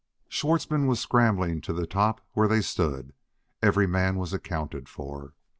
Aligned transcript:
_"Schwartzmann 0.31 0.87
was 0.87 0.99
scrambling 0.99 1.61
to 1.61 1.73
the 1.73 1.85
top 1.85 2.21
where 2.33 2.47
they 2.47 2.61
stood; 2.61 3.13
every 3.61 3.85
man 3.85 4.15
was 4.17 4.33
accounted 4.33 4.89
for. 4.89 5.35